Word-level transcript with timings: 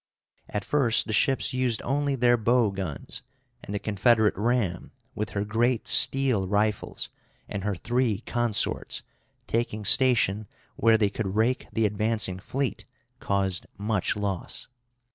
At 0.49 0.65
first 0.65 1.05
the 1.05 1.13
ships 1.13 1.53
used 1.53 1.79
only 1.83 2.15
their 2.15 2.35
bow 2.35 2.71
guns, 2.71 3.21
and 3.63 3.71
the 3.71 3.77
Confederate 3.77 4.33
ram, 4.35 4.89
with 5.13 5.29
her 5.37 5.45
great 5.45 5.87
steel 5.87 6.47
rifles, 6.47 7.09
and 7.47 7.63
her 7.63 7.75
three 7.75 8.21
consorts, 8.21 9.03
taking 9.45 9.85
station 9.85 10.47
where 10.75 10.97
they 10.97 11.11
could 11.11 11.35
rake 11.35 11.67
the 11.71 11.85
advancing 11.85 12.39
fleet, 12.39 12.85
caused 13.19 13.67
much 13.77 14.15
loss. 14.15 14.67